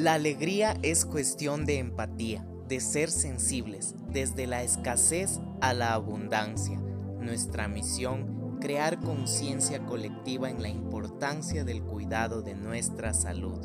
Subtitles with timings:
[0.00, 6.78] La alegría es cuestión de empatía, de ser sensibles, desde la escasez a la abundancia.
[6.78, 13.58] Nuestra misión, crear conciencia colectiva en la importancia del cuidado de nuestra salud.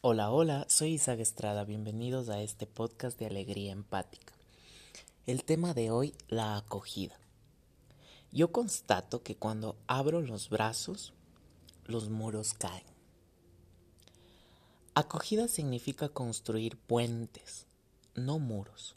[0.00, 4.32] Hola, hola, soy Isaac Estrada, bienvenidos a este podcast de Alegría Empática.
[5.28, 7.14] El tema de hoy, la acogida.
[8.34, 11.12] Yo constato que cuando abro los brazos,
[11.84, 12.82] los muros caen.
[14.96, 17.66] Acogida significa construir puentes,
[18.16, 18.96] no muros.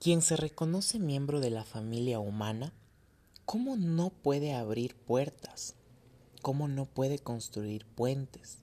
[0.00, 2.72] Quien se reconoce miembro de la familia humana,
[3.44, 5.76] ¿cómo no puede abrir puertas?
[6.42, 8.58] ¿Cómo no puede construir puentes?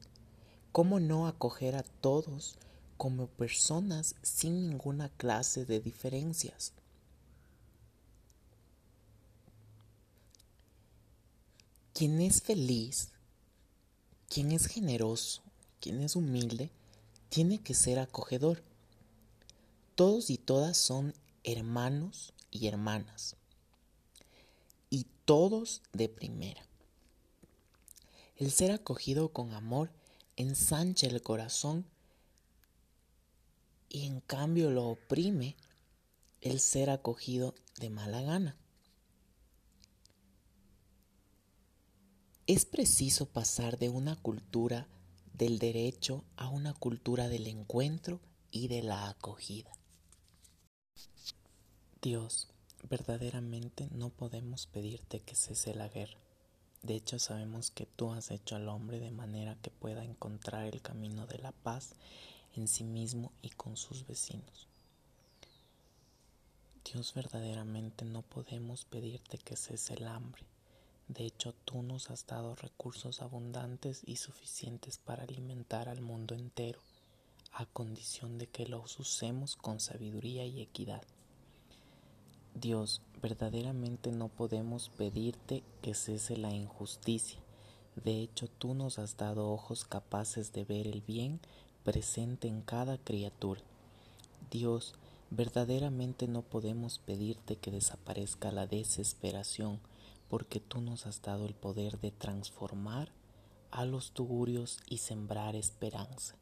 [0.73, 2.57] ¿Cómo no acoger a todos
[2.97, 6.73] como personas sin ninguna clase de diferencias?
[11.95, 13.07] Quien es feliz,
[14.27, 15.41] quien es generoso,
[15.79, 16.69] quien es humilde,
[17.29, 18.61] tiene que ser acogedor.
[19.95, 21.13] Todos y todas son
[21.45, 23.37] hermanos y hermanas.
[24.89, 26.67] Y todos de primera.
[28.35, 29.89] El ser acogido con amor
[30.35, 31.85] ensancha el corazón
[33.87, 35.55] y en cambio lo oprime
[36.41, 38.57] el ser acogido de mala gana.
[42.47, 44.87] Es preciso pasar de una cultura
[45.33, 48.19] del derecho a una cultura del encuentro
[48.51, 49.71] y de la acogida.
[52.03, 52.47] Dios,
[52.87, 56.19] verdaderamente no podemos pedirte que cese la guerra.
[56.83, 60.83] De hecho, sabemos que tú has hecho al hombre de manera que pueda encontrar el
[60.83, 61.95] camino de la paz
[62.53, 64.67] en sí mismo y con sus vecinos.
[66.93, 70.43] Dios, verdaderamente no podemos pedirte que cese el hambre
[71.07, 76.79] de hecho, tú nos has dado recursos abundantes y suficientes para alimentar al mundo entero,
[77.53, 81.03] a condición de que los usemos con sabiduría y equidad.
[82.55, 87.39] Dios, verdaderamente no podemos pedirte que cese la injusticia.
[88.03, 91.39] De hecho, tú nos has dado ojos capaces de ver el bien
[91.83, 93.61] presente en cada criatura.
[94.49, 94.95] Dios,
[95.29, 99.79] verdaderamente no podemos pedirte que desaparezca la desesperación,
[100.29, 103.09] porque tú nos has dado el poder de transformar
[103.71, 106.35] a los tugurios y sembrar esperanza.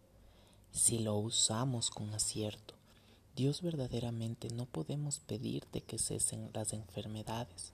[0.71, 2.75] Si lo usamos con acierto,
[3.35, 7.73] Dios verdaderamente no podemos pedirte que cesen las enfermedades,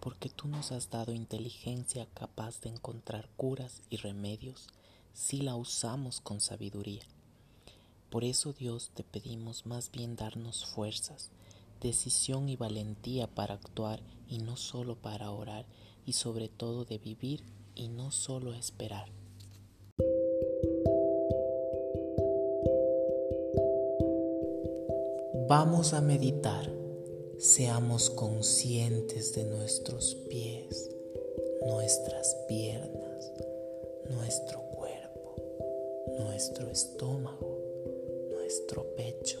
[0.00, 4.66] porque tú nos has dado inteligencia capaz de encontrar curas y remedios
[5.14, 7.02] si la usamos con sabiduría.
[8.10, 11.30] Por eso Dios te pedimos más bien darnos fuerzas,
[11.80, 15.66] decisión y valentía para actuar y no solo para orar
[16.04, 17.42] y sobre todo de vivir
[17.74, 19.08] y no solo esperar.
[25.48, 26.70] Vamos a meditar,
[27.38, 30.90] seamos conscientes de nuestros pies,
[31.66, 33.32] nuestras piernas,
[34.10, 35.36] nuestro cuerpo,
[36.18, 37.62] nuestro estómago,
[38.30, 39.40] nuestro pecho,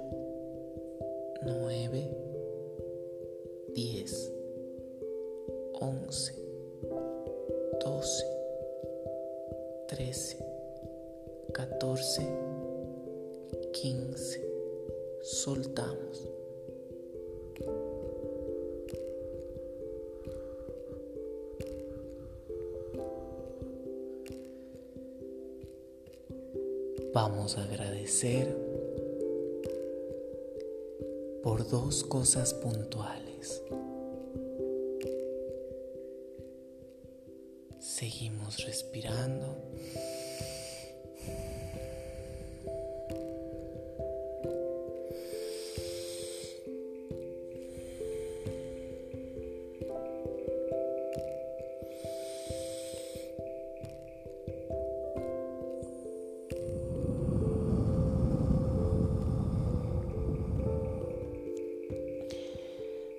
[9.91, 10.37] 13,
[11.53, 12.21] 14,
[13.73, 14.41] 15.
[15.21, 16.29] Soltamos.
[27.13, 28.47] Vamos a agradecer
[31.43, 33.61] por dos cosas puntuales.
[37.81, 39.57] Seguimos respirando.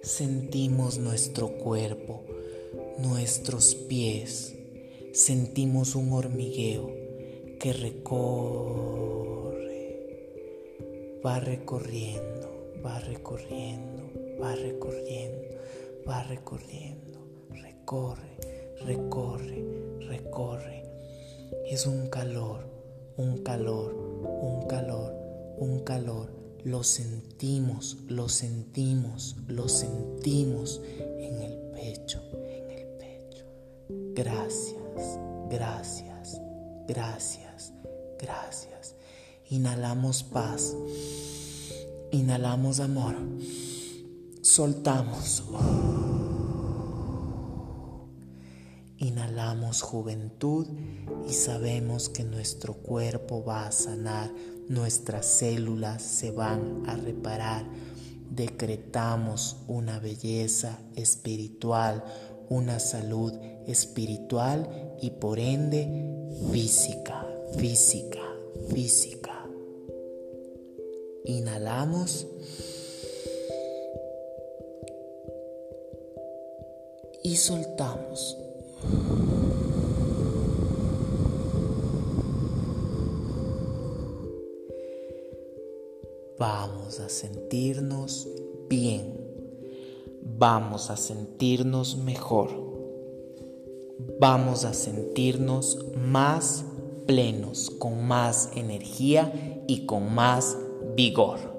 [0.02, 2.24] Sentimos nuestro cuerpo,
[2.98, 4.54] nuestros pies
[5.12, 6.90] sentimos un hormigueo
[7.58, 9.60] que recorre,
[11.24, 14.10] va recorriendo, va recorriendo,
[14.40, 15.56] va recorriendo,
[16.08, 18.36] va recorriendo, recorre,
[18.84, 19.64] recorre,
[20.00, 20.82] recorre.
[21.70, 22.66] Es un calor,
[23.16, 25.14] un calor, un calor,
[25.58, 26.32] un calor.
[26.64, 30.80] Lo sentimos, lo sentimos, lo sentimos
[31.18, 32.22] en el pecho.
[34.14, 35.18] Gracias,
[35.50, 36.40] gracias,
[36.86, 37.72] gracias,
[38.18, 38.94] gracias.
[39.50, 40.74] Inhalamos paz,
[42.10, 43.16] inhalamos amor,
[44.42, 45.44] soltamos.
[49.02, 50.68] Inhalamos juventud
[51.28, 54.30] y sabemos que nuestro cuerpo va a sanar,
[54.68, 57.64] nuestras células se van a reparar.
[58.30, 62.04] Decretamos una belleza espiritual,
[62.52, 63.32] una salud
[63.66, 65.88] espiritual y por ende
[66.52, 67.26] física,
[67.56, 68.20] física,
[68.69, 69.49] física.
[71.25, 72.26] Inhalamos.
[77.25, 78.37] Y soltamos.
[86.38, 88.28] Vamos a sentirnos
[88.69, 89.21] bien.
[90.44, 92.48] Vamos a sentirnos mejor.
[94.18, 96.64] Vamos a sentirnos más
[97.06, 100.58] plenos, con más energía y con más
[100.96, 101.51] vigor.